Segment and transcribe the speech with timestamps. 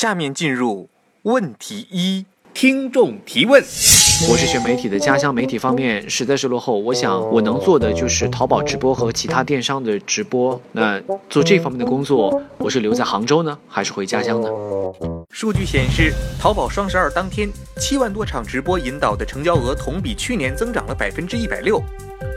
[0.00, 0.88] 下面进入
[1.24, 3.62] 问题一，听众提问。
[3.62, 6.78] 我是学媒体的，家乡媒体方面实在是落后。
[6.78, 10.58] 我想我能做的就是淘宝直播和其他电商的直播。
[10.72, 14.48] 那做这方面的工作，我是留在杭州呢，还是回家乡呢？
[15.28, 21.78] 数据显示，淘宝双十二当天，七万多场直播引导的成交额同比去年增长了百分之一百六。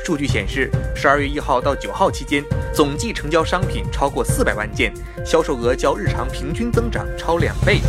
[0.03, 2.43] 数据显示，十二月一号到九号期间，
[2.73, 4.93] 总计成交商品超过四百万件，
[5.26, 7.79] 销售额较日常平均增长超两倍。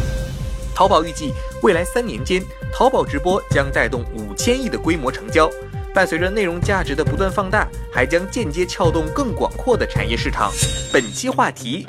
[0.76, 1.32] 淘宝预计，
[1.62, 2.40] 未来三年间，
[2.72, 5.50] 淘宝直播将带动五千亿的规模成交。
[5.92, 10.52] 伴随着内容价值的不断放大，还将间接撬动更广阔的产业市场。
[10.92, 11.84] 本期话题：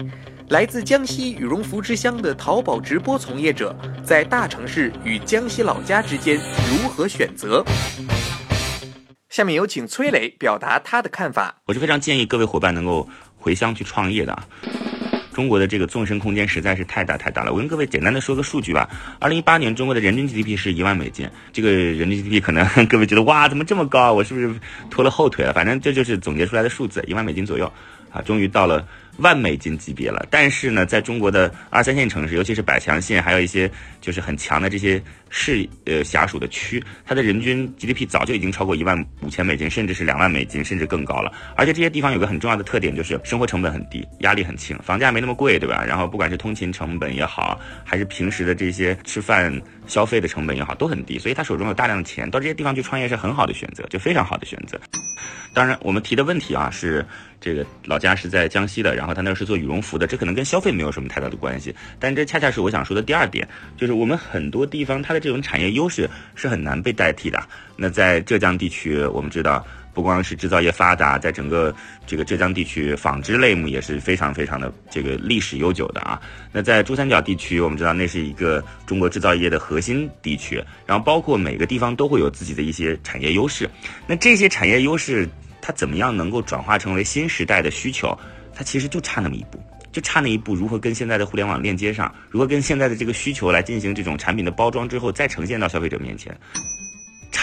[0.49, 7.63] 来自江西羽绒服之乡的淘宝直播从业者，在大城市与江西老家之间如何选择？
[9.35, 11.53] 下面有请崔磊表达他的看法。
[11.65, 13.05] 我是非常建议各位伙伴能够
[13.35, 14.47] 回乡去创业的啊。
[15.33, 17.51] 中国的这个纵深空间实在是太大太大了。
[17.51, 18.89] 我跟各位简单的说个数据吧。
[19.19, 24.13] 二零一八年中国的人均 GDP 是一万美金，这个人均 GDP 可能各位觉得哇，怎么这么高？
[24.13, 24.49] 我是不是
[24.89, 25.51] 拖了后腿了？
[25.51, 27.69] 反正这就是总结出来的数字，一万美金左右
[28.13, 28.87] 啊，终于到了。
[29.17, 33.69] 万美金级别了，但是呢，在中国的二三线城市，尤其是百强县，还有一些
[34.01, 41.31] 就是很强的这些市呃辖属的区，它的人均 GDP 早就已经超过一万五千美金，甚至是两万美金，甚至更高了。
[41.55, 45.83] 而且这些地方有个很重要的特点，就是生活成本很低，压力很轻，房价没那么贵，对吧？
[45.85, 54.79] 然后不管是通勤成本也好，还是平时的这些吃饭消费的成本也好，都很低，所以他手中有大量的钱，到这些地方去创业是很好的选择，就非常好的选择。
[55.53, 57.05] 当然，我们提的问题啊是。
[57.41, 63.47] 这个老家是在江西的，然后他那是做羽绒服的，这可能跟消费没有什么太大的关系，但这恰恰是我想说的第二点，
[63.77, 67.39] 就是我们很多地方它的这种产业优势是很难被代替的。
[67.75, 69.63] 那在浙江地区，我们知道
[69.95, 71.73] 不光是制造业发达，在整个
[72.05, 76.21] 这个浙江地区，纺织类目也是非常非常的这个历史悠久的啊。
[76.51, 83.67] 那在珠三角地区，我们知道那是一个中国制造业的核心地区，然后包括每个地方都会有自己的一些产业优势，
[84.05, 85.27] 那这些产业优势。
[85.67, 88.15] 它怎么样能够转化成为新时代的需求？
[88.53, 89.59] 它其实就差那么一步，
[89.91, 92.13] 就差那一步，如何跟现在的互联网链接上？
[92.29, 96.37] 如何跟现在的这个需求来进行这种产品的包装之后，再呈现到消费者面前？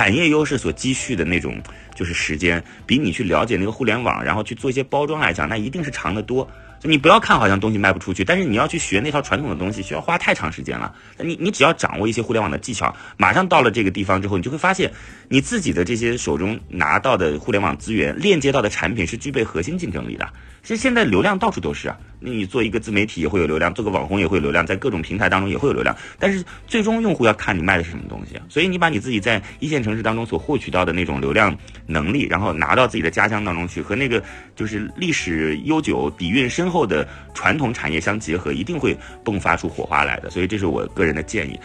[0.03, 1.63] 产业优势所积蓄的那种
[1.95, 6.51] 就是时间，比你去了解那个互联网，然后去做一些包装来讲，那一定是长得多。
[6.83, 10.93] 你不要看好像东西卖不出去，但是你要去学那套传统的东西，需要花太长时间了。
[11.19, 14.91] 你你只要掌握一些互联网的技巧，马上到了这个地方之后，你就会发现，
[15.29, 20.29] 你自己的这些手中拿到的互联网资源，链接到的产品是具备核心竞争力的。
[20.65, 25.97] 其实现在流量到处都是啊，那你做一个自媒体也会有流量，做个网红也会有流量，在各种平台当中也会有流量。
[26.19, 31.57] 但是最终用户要看你卖的是什么东西，所以你把你自己在一线城市当中所获取到的那种流量
[31.87, 34.23] 能力，然后拿到自己的家乡当中去，和那个
[34.55, 40.31] 就是历史悠久、底蕴深厚的传统产业相结合，一定会迸发出火花来的。
[40.31, 41.59] 所以这是我个人的建议。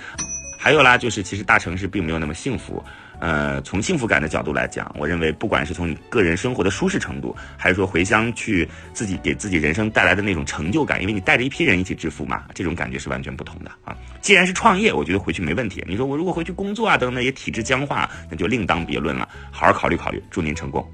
[0.59, 2.84] 还有啦，就是其实大城市并没有那么幸福。
[3.19, 13.95] 呃，从幸福感的角度来讲，我认为不管是从你个人生活的舒适程度，还是说回乡去自己给自己人生带来的那种成就感，因为你带着一批人一起致富嘛，这种感觉是完全不同的啊。
[14.22, 15.83] 既然是创业，我觉得回去没问题。
[15.88, 19.28] 你说我如果回去工作啊等等，也体制僵化，那就另当别论了。
[19.51, 20.85] 好好考虑考虑，祝您成功。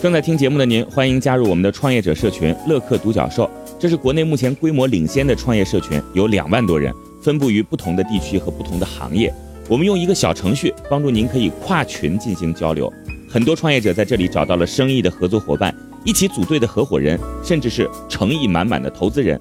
[0.00, 6.92] 正在听节目的您，欢迎加入我们的创业者社群乐客独角兽，这是国内目前规模领先的创业社群，有两万多人，
[7.22, 9.32] 分布于不同的地区和不同的行业。
[9.72, 12.92] 我们用一个小程序帮助您，可以跨群进行交流。
[13.26, 15.74] 很多创业者在这里找到了生意的合作伙伴，
[16.04, 19.40] 一起组队的合伙人，甚至是诚意满满的投资人。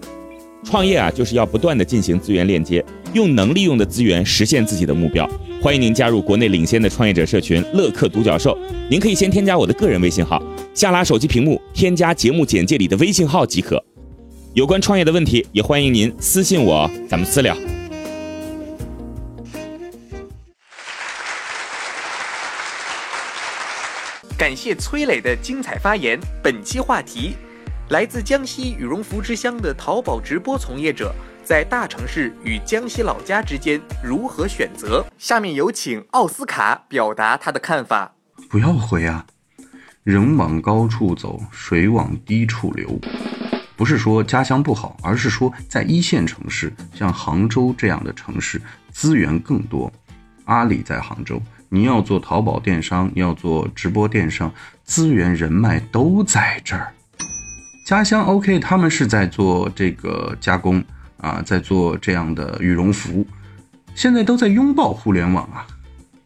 [0.63, 2.81] 创业啊，就是要不断的进行资源链接，
[3.11, 5.29] 用能利用的资源实现自己的目标。
[5.61, 8.57] 欢迎您加入国内领先的创业者社群乐客独角兽。
[8.89, 10.41] 您可以先添加我的个人微信号，
[10.73, 13.83] 下拉手机屏幕添加节目简介里的微信号即可。
[14.53, 17.53] 有关创业的问题，也欢迎您私信我，咱们私聊。
[24.41, 26.19] 感谢崔磊的精彩发言。
[26.41, 27.35] 本期话题：
[27.89, 35.05] 来自江西羽绒服之乡的淘宝直播从业者，在大城市与江西老家之间如何选择？
[35.19, 38.15] 下面有请奥斯卡表达他的看法。
[38.49, 39.23] 不要回啊！
[40.01, 42.99] 人往高处走，水往低处流。
[43.77, 48.59] 不是说家乡不好，而是说在一线城市，像杭州这样的城市，
[48.91, 49.93] 资源更多。
[50.45, 51.39] 阿里在杭州，
[51.73, 54.51] 你要做淘宝电商，要做直播电商，
[54.83, 56.93] 资源人脉都在这儿。
[57.87, 60.83] 家乡 OK，他们是在做这个加工
[61.15, 63.25] 啊，在做这样的羽绒服，
[63.95, 65.65] 现在都在拥抱互联网啊。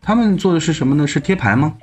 [0.02, 1.06] 他们做的是什么呢？
[1.06, 1.76] 是贴牌吗？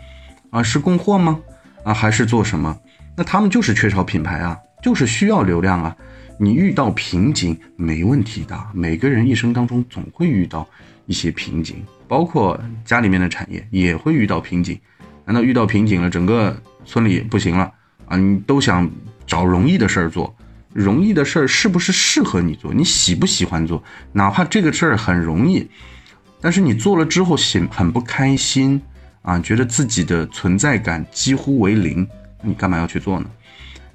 [0.50, 1.38] 啊，是供货吗？
[1.84, 2.76] 啊，还是做什么？
[3.16, 5.96] 那他们就是缺少品牌啊，就是需要流量啊。
[6.42, 10.68] 你遇到瓶颈没问题的，每个人一生当中总会遇到
[11.06, 14.76] 一些瓶颈，包括家里面的产业也会遇到瓶颈。
[15.24, 17.72] 难道遇到瓶颈了，整个村里不行了
[18.06, 18.16] 啊？
[18.16, 18.90] 你都想
[19.24, 20.34] 找容易的事儿做，
[20.72, 22.74] 容易的事儿是不是适合你做？
[22.74, 23.80] 你喜不喜欢做？
[24.10, 25.70] 哪怕这个事儿很容易。
[26.40, 28.82] 但是你做了之后，很很不开心
[29.22, 32.04] 啊，觉得自己的存在感几乎为零，
[32.42, 33.30] 你干嘛要去做呢？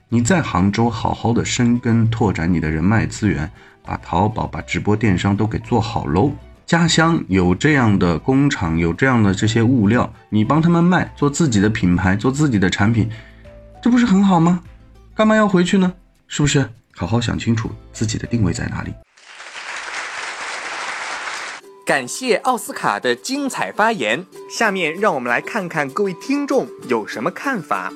[0.10, 3.52] 你在杭州好好的深耕拓展你的人脉资源，
[3.84, 6.32] 把淘宝、把直播电商都给做好喽。
[6.66, 13.10] 家乡有这样的工厂，有这样的这些物料，你帮他们卖，做自己的品牌，做自己的产品，
[13.84, 14.62] 这不是很好吗？
[15.14, 15.94] 干嘛要回去呢？
[16.30, 16.70] 是不是？
[16.96, 18.94] 好好想清楚自己的定位在哪里。
[21.86, 24.26] 感谢奥斯卡的精彩发言。
[24.50, 27.92] 下面让我们来看看各位听众有什么看法。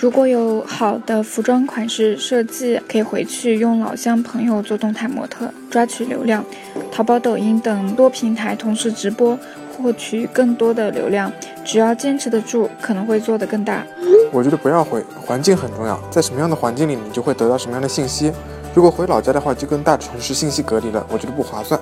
[0.00, 6.44] 如果有好的服装款式设计，可以回去用老乡朋友做动态模特，抓取流量。
[6.92, 9.36] 淘宝、抖音等多平台同时直播，
[9.76, 11.32] 获取更多的流量。
[11.64, 13.84] 只要坚持得住，可能会做得更大。
[14.30, 18.32] 我觉得不要回，环境很重要，在什么样的环境里，你就会得到什么样的信息。
[18.72, 21.80] 如果回老家的话，就跟大城市信息隔离了，我觉得不划算。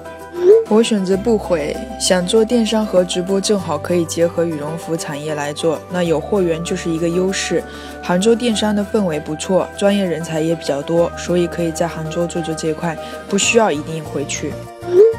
[0.69, 7.63] 我选择不回，想做电商和直播，正好可以结合羽绒服产业来做，那有货源就是一个优势。
[8.03, 12.99] 杭州电商的氛围不错，专业人才也比较多，所以可以在杭州做做这块，
[13.29, 14.53] 不需要一定回去。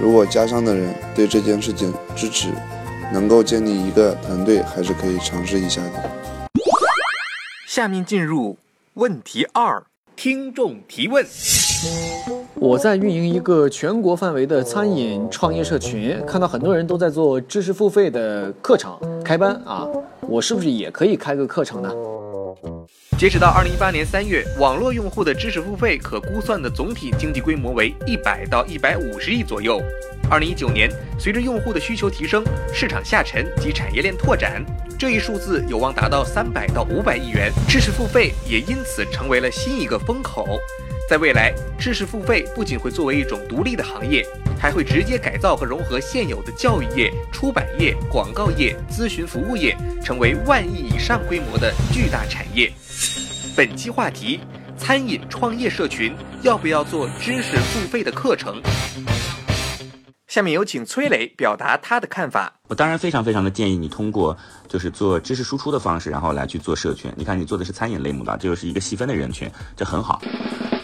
[0.01, 2.49] 如果家乡的人对这件事情支持，
[3.13, 6.11] 能够建立一个团队，还是可以尝试一下的。
[7.65, 8.57] 下面进入
[8.95, 9.85] 问题二，
[10.17, 11.25] 听众提问。
[12.59, 19.87] 我在运营一个全国范围的餐饮创业社群，看到很多人都在做知识付费的课程开班啊，
[20.21, 21.93] 我是不是也可以开个课程呢？
[23.15, 29.79] 截止到二零一八年三月，网络用户的知识付费可估算的总体经济规模为一百到一百五十亿左右。
[30.29, 30.89] 二零一九年，
[31.19, 32.43] 随着用户的需求提升，
[32.73, 34.65] 市场下沉及产业链拓展，
[34.97, 40.47] 这一数字有望达到三百到五百亿元，知识付费也因此成为了新一个风口。
[41.07, 44.27] 在未来，知识付费不仅会作为一种独立的行业，
[44.59, 49.73] 还会直接改造和融合现有的教育业、出版业、广告业、咨询服务业，
[50.03, 52.69] 成为万亿以上规模的巨大产业。
[53.55, 54.41] 本期话题：
[54.77, 58.61] 餐饮创业社群要不要做知识付费的课程？
[60.27, 62.59] 下面有请崔磊表达他的看法。
[62.67, 64.37] 我当然非常非常的建议你通过
[64.67, 67.09] 就是做知识输出的方式，然后来去做社群。
[67.15, 70.21] 你看你做的是餐饮类目的，这就是一个细分的人群，这很好。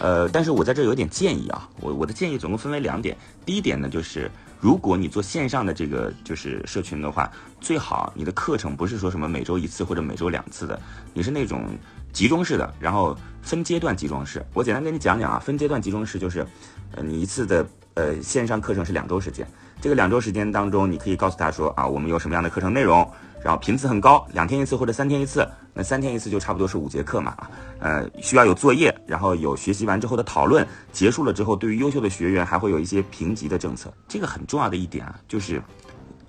[0.04, 3.16] 呃，但是我在这有点建议啊，我我的建议总共分为两点。
[3.46, 4.30] 第一点呢，就是
[4.60, 10.78] 如果你做线上的这个就是社群的话，最好你的课程不是说什么每周一次或者每周两次的，
[11.14, 11.64] 你是那种
[12.12, 14.44] 集中式的，然后分阶段集中式。
[14.52, 16.46] 我简单跟你讲讲啊，分阶段集中式就是，
[16.94, 17.66] 呃，你一次的。
[17.96, 19.46] 呃，线上课程是两周时间，
[19.80, 23.08] 这个两周时间当中，你可以告诉他说啊，我们有什么样的课程内容，
[23.44, 27.36] 然后频次很高，两天一次或者三天一次，那三天一次就差不多是五节课嘛，
[27.78, 35.62] 呃，需要有作业，然后有学习完之后的讨论，结束了之后，对于优秀的学员还会有一些评级的政策，这个很重要的一点啊，就是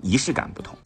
[0.02, 0.76] 仪式感不同。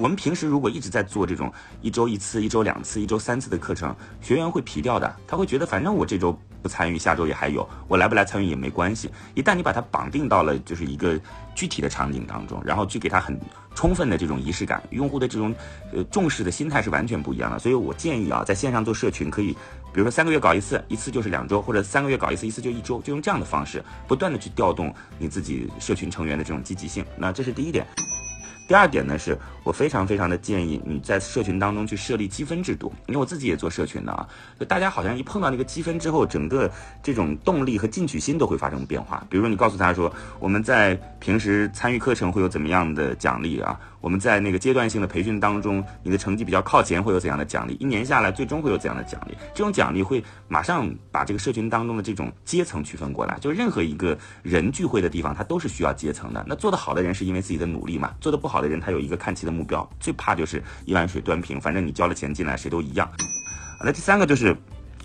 [0.00, 6.38] 我们平时如果一直在做这种一周一次、一周两次、一周三次的课程，学员会疲掉的，他会觉得反正我这周。
[6.62, 9.10] 不参与，下周也还有，我来不来参与也没关系。
[9.34, 11.18] 一旦你把它绑定到了就是一个
[11.54, 13.38] 具体的场景当中，然后去给他很
[13.74, 15.54] 充分的这种仪式感，用户的这种
[15.92, 17.58] 呃重视的心态是完全不一样的。
[17.58, 19.52] 所以我建议啊，在线上做社群可以，
[19.92, 27.04] 比如说三个月搞一次，一次就是两周，或者三个月搞一次，一次就一周，就用这样的方式，不断的去调动你自己社群成员的这种积极性。
[27.16, 27.86] 那这是第一点。
[28.68, 34.28] 第二点呢，是我非常非常的建议你在社群当中去设立积分制度，因为我自己也做社群的啊，
[34.60, 36.70] 就大家好像一碰到那个积分之后，整个
[37.02, 39.26] 这种动力和进取心都会发生变化。
[39.30, 43.80] 比如说你告诉他说，我们在平时参与课程会有怎么样的奖励啊？
[44.00, 47.76] 我们在那个阶段性的培训当中，你的成绩比较靠前，会有怎样的奖励？
[47.80, 49.36] 一年下来，最终会有怎样的奖励？
[49.54, 53.36] 这种奖励会马上把这个社群当中的这种阶层区分过来。
[53.40, 56.44] 就任何一个人聚会的地方，它都是需要阶层的。
[56.46, 58.14] 那做得好的人是因为自己的努力嘛？
[58.20, 59.88] 做得不好好的人，他有一个看齐的目标。
[60.00, 63.08] 最怕就是一碗水端平，反正你交了钱进来，谁都一样。
[63.84, 64.56] 那第三个就是。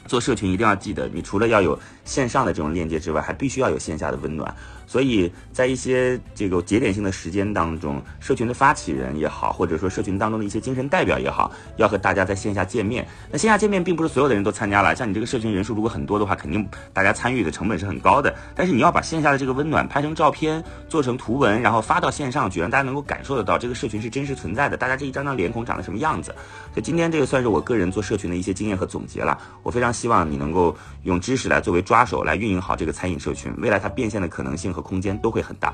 [0.05, 4.53] 做社群一定要记得，你除了要有线上的这种链接之外，还必须要有线下的温暖。
[4.93, 13.03] 所以在一些这个节点性的时间当中，社群的发起人也好，或者说社群当中的一些精神代表也好，要和大家在线下见面。
[13.31, 18.31] 那线下见面并不是所有的人都参加了，像你这个社群人数如果很多的话，肯定大家参与的成本是很高的。
[18.53, 26.29] 但是你要把线下的这个温暖拍成照片，做成图文，然后发到线上去，让大家能够感受得到这个社群是真实存在的，大家这一张张脸孔长得什么样子。
[26.71, 29.35] 所以今天这个算是我个人做社群的一些经验和总结了。
[29.63, 35.73] 我非常希望你能够用知识来作为抓手，来运营好这个餐饮社群，未来它变现的可能性和空间都会很大。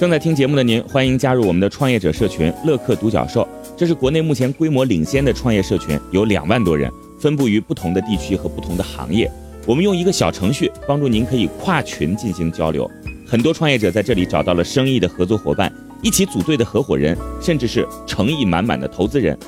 [0.00, 3.46] 正在听节目的您，欢迎加入我们的创业者社群乐客独角兽。
[3.76, 9.30] 这是国内目前规模领先的创业社群，有两万多人，分布于不同的地区和不同的行业。
[9.64, 12.90] 我们用一个小程序帮助您可以跨群进行交流。
[13.24, 15.72] 很多创业者在这里找到了生意的合作伙伴，
[16.02, 19.38] 一起组队的合伙人，甚至是诚意满满的投资人。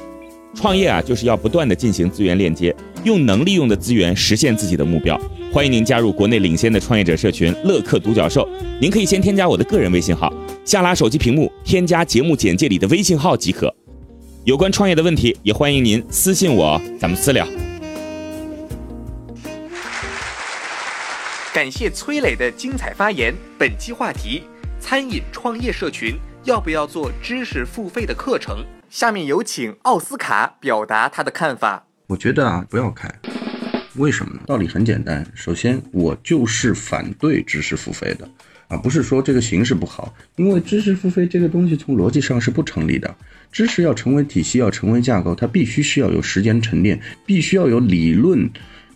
[0.55, 5.21] 创业啊，就是要不断的进行资源链接，用能利用的资源实现自己的目标。
[5.55, 8.45] 欢迎您加入国内领先的创业者社群乐客独角兽。
[8.81, 10.29] 您可以先添加我的个人微信号，
[10.65, 13.73] 下拉手机屏幕添加节目简介里的微信号即可。
[14.43, 17.47] 有关创业的问题，也欢迎您私信我，咱们私聊。
[21.53, 23.33] 感谢崔磊的精彩发言。
[23.57, 24.43] 本期话题：
[24.81, 28.65] 餐饮创业社群要不要做知识付费的课程？
[28.91, 31.87] 下面有请奥斯卡表达他的看法。
[32.09, 33.09] 我觉得啊，不要开。
[33.97, 34.41] 为什么呢？
[34.47, 35.25] 道理很简单。
[35.35, 38.29] 首先，我就是反对知识付费的，
[38.69, 43.15] 啊，不是说这个形式不好，因为知识付费这个东西从逻辑上是不成立的。
[43.53, 48.51] 知识要成为体系，要成为架构，它必须是要有时间沉淀，必须要有理论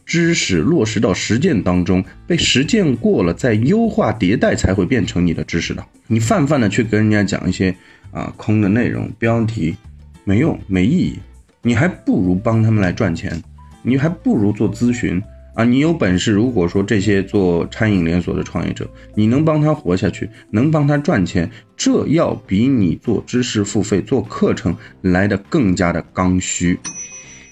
[0.04, 5.86] 知识落实到实践当中，被实践过了，再优化迭代，才会变成你的知识的。
[6.08, 7.72] 你泛泛的去跟人家讲一些
[8.10, 9.76] 啊空的内容、标题，
[10.24, 11.18] 没用，没意义，
[11.62, 13.40] 你还不如帮他们来赚钱。
[13.82, 15.22] 你还不如做咨询
[15.54, 15.64] 啊！
[15.64, 26.78] 你有本事，如果说这些做餐饮连锁的创业者，你能帮他活下去，能帮他赚钱，这要比你做知识付费、做课程来的更加的刚需。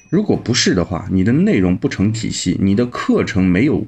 [0.08, 3.84] 如果不是的话，你的内容不成体系，你的课程没有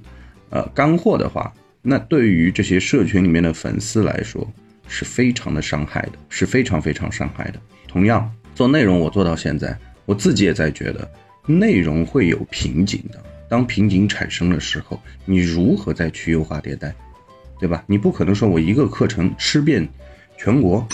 [0.51, 4.45] 呃干货的话，那对于这些社群里面的粉丝来说
[4.89, 7.61] 是非常的伤害的，是非常非常伤害的。
[7.87, 11.09] 同样做内容，我做到现在，我自己也在觉得。
[11.49, 16.95] 内容会有瓶颈的，当瓶颈产生的时候，你如何再去优化迭代，
[17.59, 17.83] 对吧？
[17.87, 19.89] 你不可能说我一个课程吃遍
[20.37, 20.87] 全国。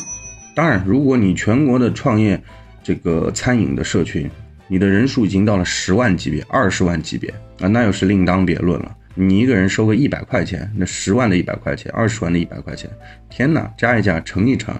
[0.55, 2.41] 当然，如果你全国的创业
[2.83, 4.31] 这个餐饮的社群，
[4.69, 7.29] 你的人数已经到了十万级别、二十万级别
[7.61, 8.97] 啊，那又是另当别论了。
[9.17, 12.89] 你一个人收个一百块钱，那十万的一百块钱，二十万的一百块钱，
[13.29, 14.75] 天哪，加一加乘一乘，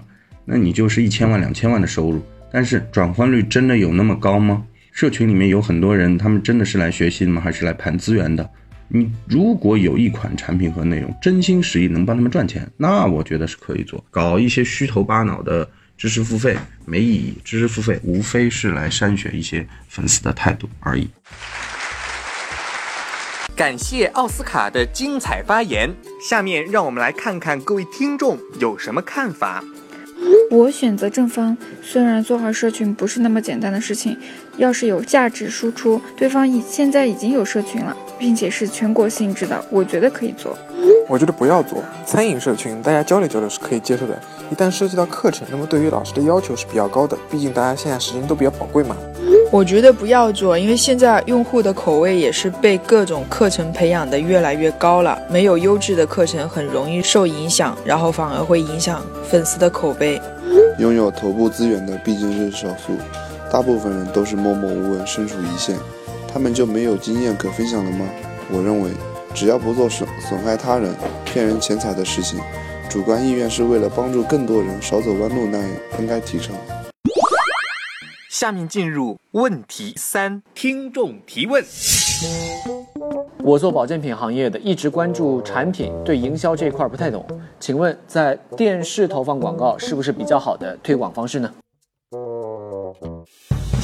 [0.45, 2.21] 那你就是一千万、两千万的收入。
[2.51, 4.65] 但是转换率真的有那么高吗？
[4.95, 7.41] 社群里面有很多人，他们真的是来学习的吗？
[7.41, 8.49] 还是来盘资源的？
[8.87, 14.01] 你如果有一款产品和内容，真心实意能帮他们赚钱，那我觉得是可以做。
[14.09, 21.09] 搞一些虚头巴脑的知识付费没意义，知识付费无非是来筛选一些粉丝的态度而已。
[23.53, 25.93] 感谢奥斯卡的精彩发言，
[26.25, 29.61] 下面让我们来看看各位听众有什么看法。
[30.49, 34.17] 我选择正方，虽然做好社群不是那么简单的事情，
[34.57, 40.57] 要是有价值输出，对方已现在已经有社群了，并且是全国性质的，我觉得可以做。
[41.07, 44.19] 我觉得不要做餐饮社群，大家交流交流是可以接受的。
[44.51, 48.95] 一旦涉及到课程，那么对于老师的要求是比较高的，毕竟大家现在时间都比较宝贵嘛。
[49.51, 60.21] 我觉得不要做，因为现在用户的口味也是被各种课程培养的越来越高了，没有优质的课程很容易受影响，然后反而会影响粉丝的口碑。
[60.77, 62.93] 拥有头部资源的毕竟是少数，
[63.51, 65.77] 大部分人都是默默无闻，身处一线，
[66.27, 68.05] 他们就没有经验可分享了吗？
[68.51, 68.91] 我认为，
[69.33, 72.39] 只要不做损损害他人、骗人钱财的事情，
[72.89, 76.55] 主观意愿是为了帮助更多人少走弯路，那样应该提倡。
[78.29, 81.63] 下面进入问题三，听众提问。
[83.43, 87.25] 我做保健品行业的，一直关注产品，对营销这一块不太懂。
[87.59, 91.49] 请问，在电视投放广告是不是比较好的推广方式呢？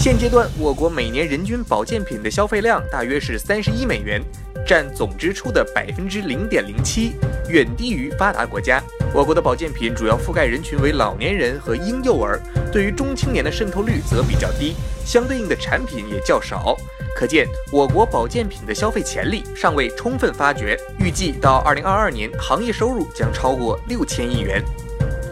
[0.02, 4.20] 现阶段，我国每年人均保健品的消费量大约是三十一美元，
[4.66, 7.12] 占总支出的百分之零点零七，
[7.50, 8.82] 远低于发达国家。
[9.14, 12.42] 我国的保健品主要覆盖人群为老年人和婴幼儿，
[12.72, 14.74] 对于中青年的渗透率则比较低，
[15.06, 16.76] 相对应的产品也较少。
[17.16, 20.76] 可见，我国保健品的消费潜力尚未充分发掘。
[20.98, 24.64] 预计到二零二二年，行业收入将超过六千亿元。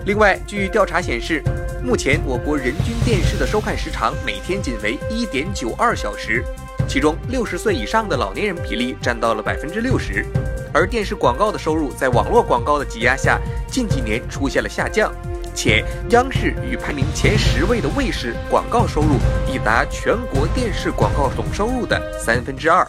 [0.06, 1.44] 另外，据调查显示，
[1.84, 6.44] 目前我国人均电视的收看时长每天仅为一点九二小时，
[6.88, 10.26] 其中六十岁以上的老年人比例占到了百分之六十。
[10.74, 15.12] 而电视广告的收入在网络广告的挤压下，近几年出现了下降，
[15.54, 19.18] 且央视与排名前十位的卫视广告收入
[19.52, 22.88] 已达全国电视广告总收入的三分之二。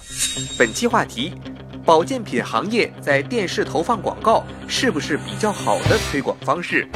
[0.59, 1.35] 本期话题：
[1.85, 6.87] 保健品行业在电视投放广告是不是比较好的推广方式？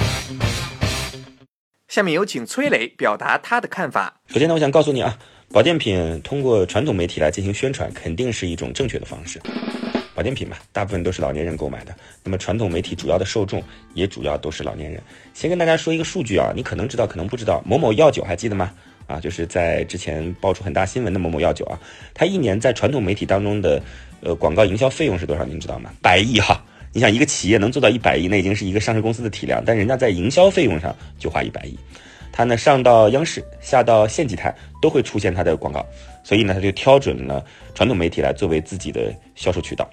[1.94, 4.12] 下面有请崔磊表达他的看法。
[4.26, 5.16] 首先呢，我想告诉你啊，
[5.52, 9.40] 保健品通过传统媒体来进行宣传，肯定是一种正确的方式。
[10.12, 11.94] 保健品嘛，大部分都是老年人购买的。
[12.24, 13.62] 那么传统媒体主要的受众
[13.94, 15.00] 也主要都是老年人。
[15.34, 17.62] 先跟大家说一个数据啊，你可能知道，可能不知道。
[17.64, 18.72] 某某药酒还记得吗？
[19.06, 21.78] 啊，就是在之前爆出很大新闻的某某药酒啊，
[22.12, 23.80] 它一年在传统媒体当中的
[24.20, 25.44] 呃广告营销费用是多少？
[25.44, 25.92] 您知道吗？
[26.02, 26.60] 百亿哈！
[26.94, 31.76] 你想一个企业能做到一百亿，那已经是一个上市公司的体量，但人家在营销费用上就花一百亿。
[32.32, 35.84] 它呢上到央视，下到县级台都会出现它的广告，
[36.22, 39.90] 所以呢，它就挑准了传统媒体来作为自己的销售渠道。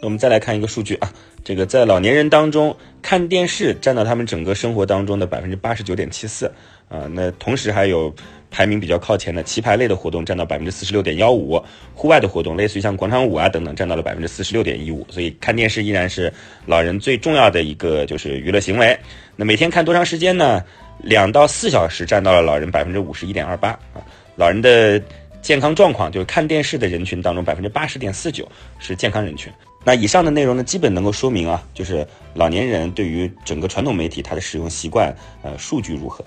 [0.00, 6.46] 那我们再来看一个数据啊，这个在老年人当中看电视占到他们整个生活当中的百分之八十九点七四
[6.88, 8.14] 啊，那同时还有
[8.54, 11.60] 排名比较靠前的棋牌类的活动占到百分之四十六点幺五，
[11.92, 16.32] 户外的活动类似于像广场舞啊等等占到了百分之四十六点一五，所以看电视依然是
[16.64, 18.96] 老人最重要的一个就是娱乐行为。
[19.34, 20.62] 那每天看多长时间呢？
[21.02, 23.98] 两到四小时占到了老人百分之五十一点二八啊，
[24.36, 25.02] 老人的
[25.42, 29.52] 健康状况就是看电视的人群当中百分之八十点四九是健康人群。
[29.82, 36.24] 那以上的内容呢，基本能够说明啊，就是老年人对于整个传统媒体它的使用习惯，呃，数据如何？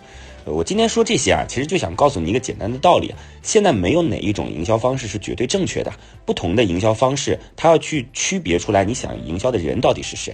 [0.51, 3.13] 我今天说这些啊，其实就想告诉你一个简单的道理：
[3.43, 5.91] 现在没有哪一种营销方式是绝对正确的，
[6.25, 10.33] 不同的营销方式，它要去区别出来你想营销的人到底是谁。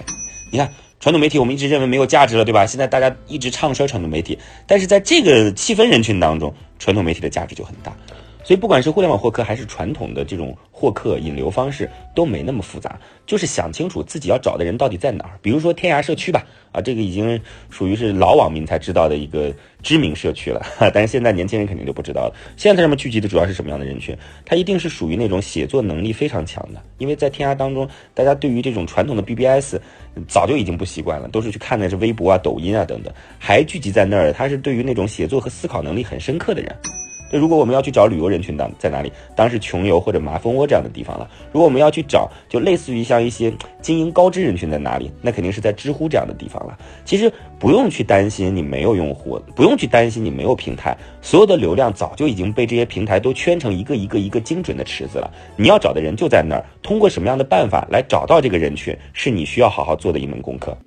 [0.52, 2.66] 你看，传统媒体我们一直认为没有价值了，对吧？
[2.66, 7.92] 现在大家一直唱衰传统媒体，但是在这个细分人群当中，传统媒体的价值就很大。
[8.44, 15.40] 所以，不管是互联网获客还是传统的这种获客引流方式，都没那么复杂，就是想清楚自己要找的人到底在哪儿。
[15.42, 20.62] 比如说天涯社区吧，啊，这个已经属于是老网民才知道的一个知名社区了，
[20.94, 22.36] 但是现在年轻人肯定就不知道了。
[22.58, 24.14] 现在上面聚集的主要是什么样的人群？
[24.46, 29.78] 他一定是属于那种写作能力非常强的，因为在天涯当中，大家对于这种传统的 BBS
[30.28, 36.76] 早就已经不习惯了，都是去看的是微博啊、抖音啊等等，还聚集在那儿，他是对于那种写作和思考能力很深刻的人。
[37.34, 39.12] 那如果我们要去找旅游人群当在哪里？
[39.36, 41.28] 当然是穷游或者麻蜂窝这样的地方了。
[41.52, 45.12] 如果我们要去找，就类似于像一些精英高知人群在哪里？
[45.20, 46.78] 那肯定是在知乎这样的地方了。
[47.04, 55.32] 其实不用去担心你没有用户，不用去担心你没有平台，所有的流量早就已经被这些平台都圈成一个一个一个精准的池子了。
[55.56, 60.78] 你要找的人就在那儿，通过什么样的办法来找到这个人群，是你需要好好做的一门功课。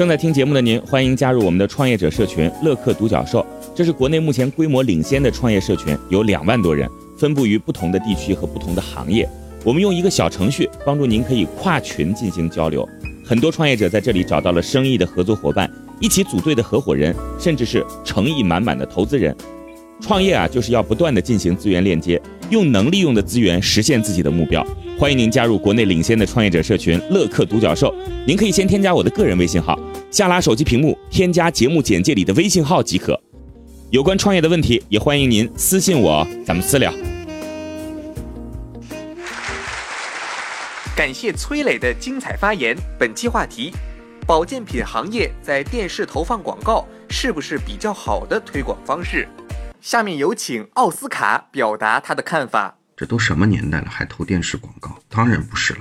[0.00, 3.44] 正在听节目的您，欢迎加入我们的创业者社群乐客独角兽。
[3.74, 9.28] 这是国内目前规模领先的创业社群，有两万多人，分布于不同的地区和不同的行业。
[9.62, 12.88] 我们用一个小程序帮助您可以跨群进行交流。
[13.22, 19.36] 很多创业者在这里找到了生意的合作伙伴，一起组队的合伙人，甚至是诚意满满的投资人。
[20.00, 24.66] 创业啊，就是要不断的进行资源链接，用能利用的资源实现自己的目标。
[24.98, 27.94] 欢迎您加入国内领先的创业者社群乐客独角兽。
[28.26, 29.78] 您可以先添加我的个人微信号，
[30.10, 33.20] 下拉手机屏幕添加节目简介里的微信号即可。
[33.90, 36.92] 有关创业的问题，也欢迎您私信我，咱们私聊。
[40.96, 42.76] 感谢崔磊的精彩发言。
[42.98, 43.72] 本期话题：
[44.26, 49.28] 保健品行业在电视投放广告是不是比较好的推广方式？
[49.80, 52.76] 下面有请奥斯卡表达他的看法。
[52.96, 54.98] 这都什么年代了，还投电视广告？
[55.08, 55.80] 当然不是了，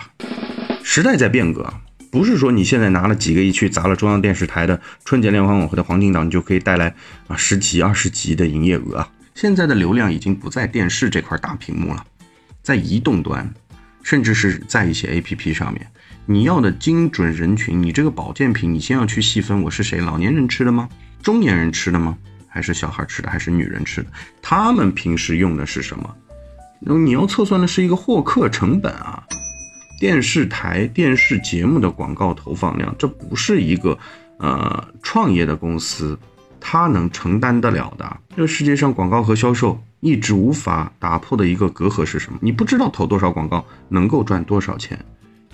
[0.84, 1.68] 时代在变革。
[2.12, 6.96] 不是说你现在拿了几个亿去砸了中央电视台的春节联欢晚会的黄金档，你就可以带来
[7.28, 9.12] 啊十几二十几的营业额啊！
[9.36, 12.04] 现在的流量已经不在电视这块大屏幕了，
[12.64, 13.54] 在移动端，
[14.02, 15.86] 甚至是在一些 APP 上面，
[16.26, 20.90] 你要的精准人群，你这个保健品，你先要去细分我是谁，老年人吃的吗？
[21.22, 22.18] 中年人吃的吗？
[22.48, 23.30] 还是小孩吃的？
[23.30, 24.10] 还是女人吃的？
[24.42, 26.16] 他们平时用的是什么？
[26.82, 29.24] 那你要测算的是一个获客成本啊！
[30.00, 33.98] 电视台电视节目的广告投放量，这不是一个
[34.38, 36.18] 呃创业的公司，
[36.60, 38.18] 它能承担得了的。
[38.34, 42.40] 这个世界上广告和销售一直无法打破的一个隔阂是什么？
[42.42, 44.98] 你不知道投多少广告能够赚多少钱，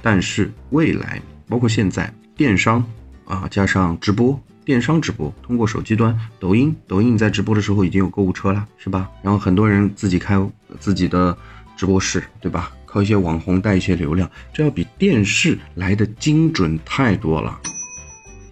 [0.03, 2.83] 但是未来包括现在电商
[3.25, 9.09] 啊，加上直播，电商直播通过手机端，抖音，抖音你在直播的时候已经有购物车了，是吧？
[9.23, 10.39] 然后很多人自己开
[10.79, 11.35] 自己的
[11.75, 12.71] 直播室，对吧？
[12.95, 17.59] 靠一些网红带一些流量，这要比电视来的精准太多了，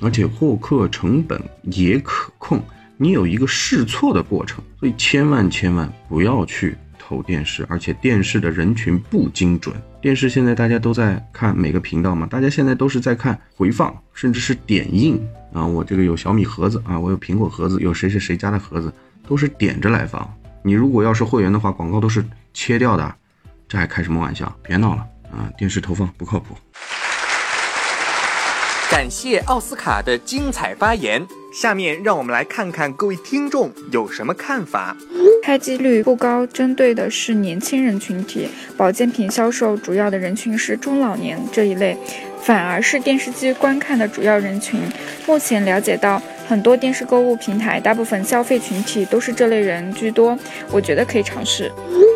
[0.02, 2.62] 而且获客成本也可控，
[2.98, 9.74] 你有一个试错的过程，所以千万千万不要去投电视，而且电视的人群不精准。
[10.02, 15.18] 电视现在大家都在看每个频道嘛，大家现在都是在看回放，甚至是点映
[15.54, 15.66] 啊。
[15.66, 18.94] 我这个有小米盒子啊，我有苹果盒子，有谁谁谁家的盒子，
[19.26, 20.30] 都是点着来放。
[20.62, 23.16] 你如果要是会员的话，广告都是切掉的，
[23.74, 24.56] 这还开什么玩笑？
[24.62, 25.50] 别闹了啊！
[25.58, 26.56] 电视投放不靠谱。
[28.92, 31.26] 感谢奥斯卡的精彩发言。
[31.52, 34.96] 下面让我们来看看各位听众有什么看法。
[35.42, 38.48] 开机率不高，针对的是年轻人群体。
[38.78, 41.98] 保健品销售主要的人群是中老年这一类，
[42.44, 44.80] 反而是电视机观看的主要人群。
[45.26, 50.38] 目前了解到，很多电视购物平台，大部分消费群体都是这类人居多。
[50.70, 51.72] 我觉得可以尝试。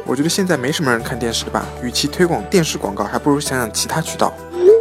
[0.07, 4.33] 我觉得现在没什么人看电视吧，与其推广电视广告，还不如想想其他渠道。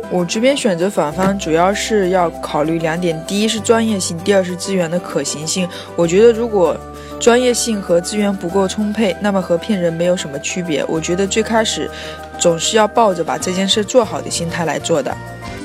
[0.09, 5.69] 我这边选择反方，主要是要考虑两点：第一是专业性，第二是资源的可行性。
[5.97, 6.77] 我觉得如果
[7.19, 10.85] 专业性和资源不够充沛，那么和骗人没有什么区别。
[10.85, 11.91] 我觉得最开始
[12.39, 15.13] 总是要抱着把这件事做好的心态来做的。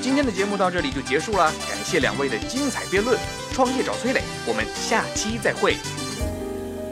[0.02, 3.16] 今天的节目到这里就结束了，感谢两位的精彩辩论。
[3.54, 5.76] 创业找崔磊，我们下期再会。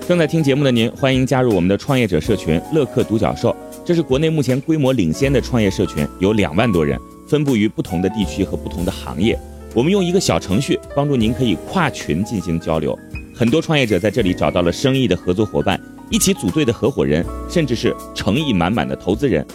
[0.09, 6.99] 正在听节目的您，欢迎加入我们的创业者社群乐客独角兽，这是国内目前规模领先的创业社群，有两万多人。
[7.27, 9.37] 分布于不同的地区和不同的行业，
[9.75, 12.97] 我们用一个小程序帮助您可以跨群进行交流。
[13.35, 19.45] 很多创业者在这里找到了生意的合作伙伴，一起组队的合伙人，甚至是诚意满满的投资人。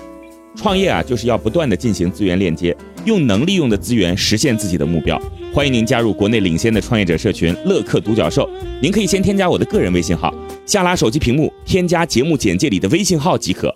[0.54, 5.20] 创业啊，就是要不断的进行资源链接，用能利用的资源实现自己的目标。
[5.52, 8.48] 欢迎您加入国内领先的创业者社群乐客独角兽。
[8.80, 10.32] 您可以先添加我的个人微信号，
[10.66, 13.74] 下拉手机屏幕添加节目简介里的微信号即可。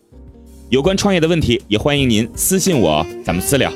[0.70, 3.72] 有关创业的问题，也欢迎您私信我，咱们私聊。